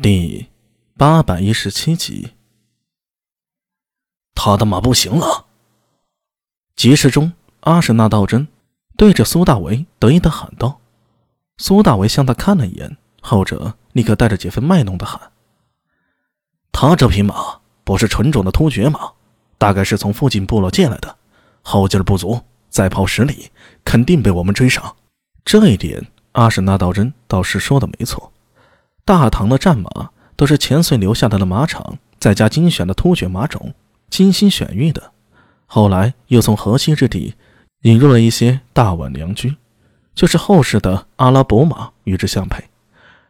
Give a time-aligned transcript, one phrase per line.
[0.00, 0.46] 第
[0.96, 2.30] 八百一十七集，
[4.32, 5.46] 他的马不行了。
[6.76, 7.32] 集市中，
[7.62, 8.46] 阿什纳道真
[8.96, 10.80] 对着苏大为得意的喊道
[11.58, 15.32] ：“苏大为向他看了一眼，后者立刻带着几分卖弄的喊
[16.70, 19.10] ：‘他这匹马不是纯种的突厥马，
[19.58, 21.18] 大概是从附近部落借来的，
[21.62, 23.50] 后劲不足，再跑十里
[23.84, 24.94] 肯定被我们追上。’
[25.44, 28.32] 这一点，阿什纳道真倒是说的没错。”
[29.08, 33.72] 大唐的战马都是前隋留下来的马场再加精选的突厥马种，
[34.10, 35.12] 精心选育的。
[35.64, 37.32] 后来又从河西之地
[37.84, 39.56] 引入了一些大宛良驹，
[40.14, 42.62] 就是后世的阿拉伯马与之相配。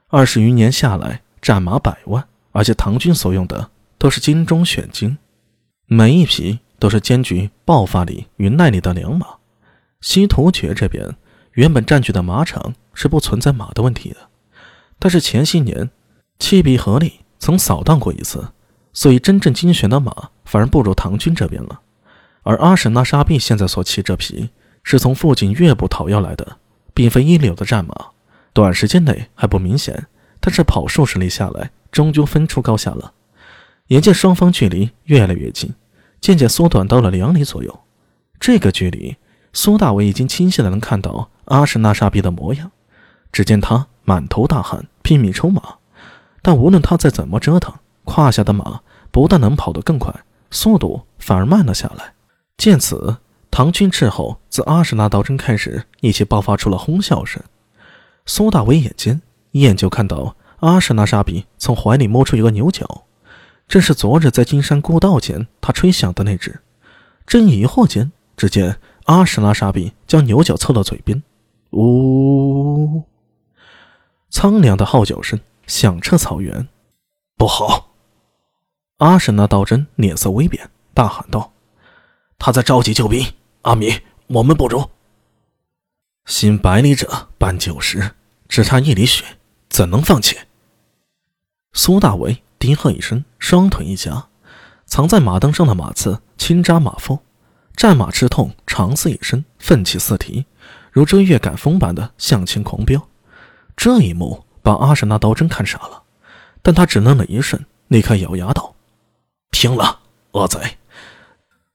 [0.09, 5.17] 二十余年下来，战马百万，而且唐军所用的都是精中选精，
[5.87, 9.29] 每一匹都是兼具爆发力与耐力的良马。
[10.01, 11.15] 西突厥这边
[11.53, 14.17] 原本占据的马场是不存在马的问题的。
[15.01, 15.91] 但是前些年，
[16.41, 18.49] 七比合里曾扫荡过一次，
[18.93, 21.81] 所以真正精选的马反而不如唐军这边了。
[22.43, 24.51] 而阿什纳沙毕现在所骑这匹，
[24.83, 26.57] 是从附近越部讨要来的，
[26.95, 27.95] 并非一流的战马。
[28.53, 30.07] 短时间内还不明显，
[30.41, 33.13] 但是跑数十里下来，终究分出高下了。
[33.89, 35.73] 眼见双方距离越来越近，
[36.21, 37.81] 渐渐缩短到了两里左右。
[38.41, 39.17] 这个距离，
[39.53, 42.73] 苏大伟已经清晰的能看到阿什纳沙毕的模样。
[43.31, 43.87] 只见他。
[44.05, 45.63] 满头大汗，拼命抽马，
[46.43, 50.15] 但无论他再怎么折腾，胯下的马不但能跑得更快，
[50.51, 52.13] 速度反而慢了下来。
[52.59, 53.17] 见此，
[53.51, 57.43] 唐军斥候自阿什纳道真开始一起爆发出了哄笑声。
[58.27, 63.05] 苏大伟眼尖，一眼就看到阿什纳沙比从怀里摸出一个牛角，
[63.67, 66.61] 正是昨日在金山古道前他吹响的那只。
[67.27, 71.23] 正疑惑间，只见阿什纳沙比将牛角凑到嘴边，
[71.71, 73.05] 呜。
[74.31, 76.69] 苍凉的号角声响彻草原，
[77.37, 77.93] 不好！
[78.99, 81.53] 阿什纳道真脸色微变，大喊道
[82.39, 83.25] ：“他在召集救兵！
[83.63, 84.91] 阿米，我们不如
[86.27, 88.17] 行百里者半九十，
[88.49, 89.25] 只差一里血，
[89.71, 90.37] 怎能放弃？”
[91.73, 94.29] 苏大为低喝一声，双腿一夹，
[94.85, 97.21] 藏在马灯上的马刺轻扎马腹，
[97.75, 100.45] 战马吃痛，长嘶一声，奋起四蹄，
[100.93, 103.09] 如追月赶风般的向前狂飙。
[103.79, 106.03] 这一幕把阿什纳刀真看傻了，
[106.63, 108.75] 但他只愣了一瞬，立刻咬牙道
[109.53, 110.01] ：“拼了，
[110.33, 110.59] 恶贼！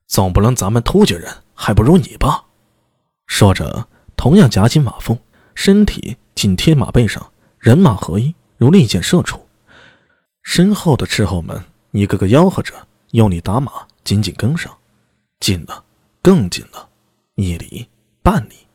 [0.06, 2.44] 总不能咱们突厥人还不如你吧？”
[3.25, 3.88] 说着，
[4.18, 5.18] 同样夹紧马腹，
[5.56, 9.47] 身体紧贴马背上，人马合一，如利箭射出。
[10.42, 12.74] 身后的斥候们一个个吆喝着，
[13.12, 13.72] 用力打马，
[14.03, 14.69] 紧紧跟上。
[15.40, 15.81] 近了，
[16.22, 16.90] 更近了，
[17.36, 17.88] 一里
[18.22, 18.68] 半里，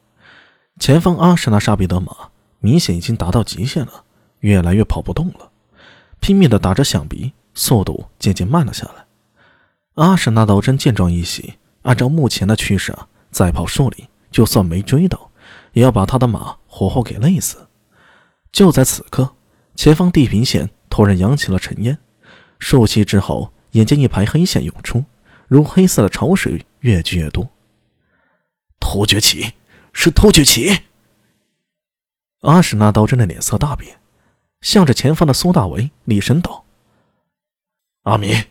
[0.81, 2.31] 前方阿什纳沙比的马。
[2.61, 4.05] 明显已经达到极限了，
[4.41, 5.51] 越来越跑不动了，
[6.21, 9.07] 拼命的打着响鼻，速度渐渐慢了下来。
[9.95, 15.31] 阿什纳道真见状一喜，按照目前的趋势啊，再跑数里，就算没追到，
[15.73, 17.69] 也要把他的马活活给累死。
[18.53, 19.35] 就在此刻，
[19.75, 21.99] 前方地平线突然扬起了尘烟，
[22.59, 25.05] 数息之后，眼见一排黑线涌出，
[25.47, 27.49] 如黑色的潮水，越聚越多。
[28.81, 29.53] 突厥旗，
[29.93, 30.81] 是突厥旗！
[32.43, 33.99] 阿史那道真的脸色大变，
[34.61, 36.65] 向着前方的苏大为厉声道
[38.05, 38.45] ：“阿米，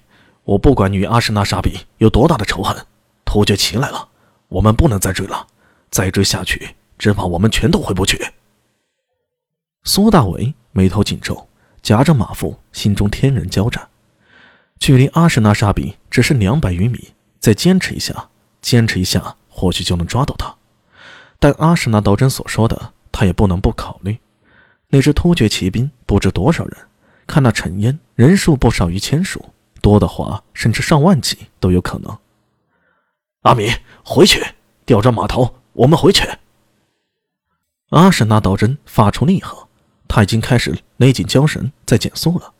[0.44, 2.86] 我不管你与阿史那沙比有多大的仇恨，
[3.24, 4.10] 突厥骑来了，
[4.50, 5.48] 我们不能再追了，
[5.90, 8.34] 再追下去，只怕我们全都回不去。”
[9.86, 11.48] 苏大为眉头紧皱，
[11.82, 13.88] 夹着马腹，心中天人交战。
[14.80, 18.28] 距离阿史那沙比只是两百余米，再坚持一下，
[18.62, 20.54] 坚持一下，或许就能抓到他。
[21.40, 22.94] 但阿史那道真所说的。
[23.18, 24.16] 他也不能不考虑，
[24.90, 26.78] 那支突厥骑兵不知多少人，
[27.26, 29.44] 看那尘烟，人数不少于千数，
[29.82, 32.16] 多的话甚至上万骑都有可能。
[33.42, 33.72] 阿米，
[34.06, 34.46] 回去，
[34.86, 36.30] 调转马头，我们回去。
[37.90, 39.68] 阿什纳道真发出厉喝，
[40.08, 42.54] 他已经开始勒紧缰绳，在减速了。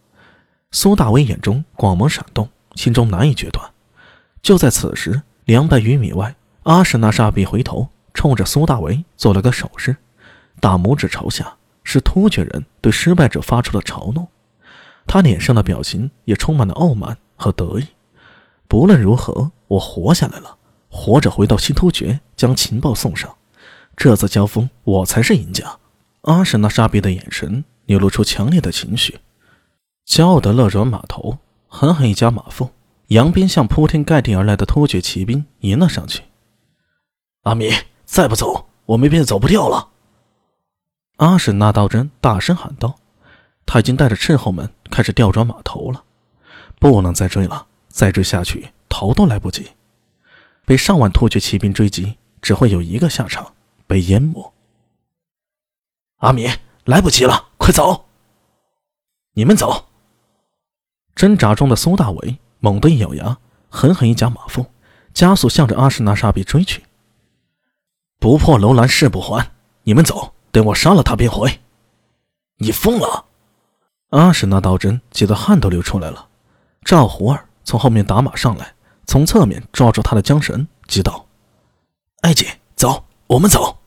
[0.72, 3.64] 苏大威眼中光芒闪动，心中难以决断。
[4.42, 9.96] 就在此时，两百余米外，阿什纳沙比回头，冲着苏大为做了个手势。
[10.60, 14.28] 大拇指朝下，是突厥人对失败者发出的嘲弄。
[15.06, 17.88] 他脸上的表情也充满了傲慢和得意。
[18.68, 20.58] 不论如何，我活下来了，
[20.90, 23.34] 活着回到西突厥，将情报送上。
[23.96, 25.78] 这次交锋，我才是赢家。
[26.22, 29.20] 阿什纳沙比的眼神流露出强烈的情绪，
[30.06, 31.38] 骄傲的勒转马头，
[31.68, 32.72] 狠狠一夹马腹，
[33.08, 36.24] 扬鞭向铺天盖地而来的突厥骑兵迎了上去。
[37.44, 37.72] 阿米，
[38.04, 39.88] 再不走，我们便走不掉了。
[41.18, 43.00] 阿史那道真大声喊道
[43.66, 46.04] ：“他已经带着斥候们开始调转马头了。
[46.80, 49.72] 不能再追了，再追下去逃都来不及。
[50.64, 53.54] 被上万突厥骑兵追击，只会有一个下场：
[53.88, 54.54] 被淹没。
[56.18, 56.48] 阿米，
[56.86, 58.06] 来不及了，快走！
[59.34, 59.88] 你们走！
[61.16, 64.68] 挣扎中的苏大伟猛地一咬牙，狠狠一夹马腹，
[65.16, 66.84] 加速向着阿什纳沙比追去。
[68.20, 69.52] 不破楼兰誓不还！
[69.84, 71.60] 你们走，等我杀了他便回。
[72.58, 73.26] 你疯了！
[74.10, 76.30] 阿史那道真急得汗都流出来了。
[76.84, 78.74] 赵胡儿从后面打马上来，
[79.06, 81.24] 从侧面抓住他的缰绳，急道
[82.26, 83.78] ：“爱姐，走，我们走。”